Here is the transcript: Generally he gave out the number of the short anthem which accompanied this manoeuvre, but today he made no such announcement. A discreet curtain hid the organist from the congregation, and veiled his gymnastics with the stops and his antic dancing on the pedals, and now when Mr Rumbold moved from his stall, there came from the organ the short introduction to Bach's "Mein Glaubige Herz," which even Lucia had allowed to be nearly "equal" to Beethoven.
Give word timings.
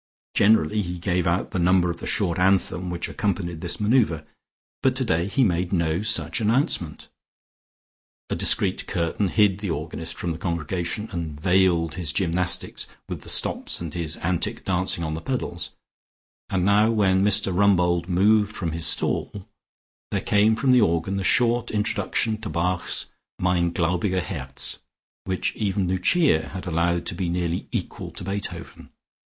Generally 0.33 0.81
he 0.81 0.97
gave 0.97 1.27
out 1.27 1.51
the 1.51 1.59
number 1.59 1.91
of 1.91 1.97
the 1.99 2.07
short 2.07 2.39
anthem 2.39 2.89
which 2.89 3.07
accompanied 3.07 3.61
this 3.61 3.79
manoeuvre, 3.79 4.25
but 4.81 4.95
today 4.95 5.27
he 5.27 5.43
made 5.43 5.71
no 5.71 6.01
such 6.01 6.41
announcement. 6.41 7.07
A 8.31 8.35
discreet 8.35 8.87
curtain 8.87 9.27
hid 9.27 9.59
the 9.59 9.69
organist 9.69 10.15
from 10.15 10.31
the 10.31 10.39
congregation, 10.39 11.07
and 11.11 11.39
veiled 11.39 11.93
his 11.93 12.11
gymnastics 12.11 12.87
with 13.07 13.21
the 13.21 13.29
stops 13.29 13.79
and 13.79 13.93
his 13.93 14.17
antic 14.17 14.65
dancing 14.65 15.03
on 15.03 15.13
the 15.13 15.21
pedals, 15.21 15.69
and 16.49 16.65
now 16.65 16.89
when 16.89 17.23
Mr 17.23 17.55
Rumbold 17.55 18.07
moved 18.09 18.55
from 18.55 18.71
his 18.71 18.87
stall, 18.87 19.47
there 20.09 20.21
came 20.21 20.55
from 20.55 20.71
the 20.71 20.81
organ 20.81 21.17
the 21.17 21.23
short 21.23 21.69
introduction 21.69 22.41
to 22.41 22.49
Bach's 22.49 23.11
"Mein 23.37 23.71
Glaubige 23.71 24.23
Herz," 24.23 24.79
which 25.25 25.55
even 25.55 25.87
Lucia 25.87 26.47
had 26.53 26.65
allowed 26.65 27.05
to 27.05 27.13
be 27.13 27.29
nearly 27.29 27.67
"equal" 27.71 28.09
to 28.13 28.23
Beethoven. 28.23 28.89